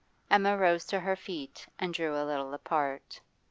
Emma 0.31 0.57
rose 0.57 0.83
to 0.83 0.99
her 1.01 1.15
feet 1.15 1.67
and 1.77 1.93
drew 1.93 2.15
a 2.19 2.25
little 2.25 2.55
apart. 2.55 3.19